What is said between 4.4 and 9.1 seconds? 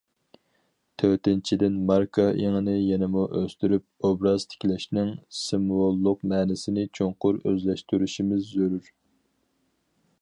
تىكلەشنىڭ سىمۋوللۇق مەنىسىنى چوڭقۇر ئۆزلەشتۈرۈشىمىز زۆرۈر.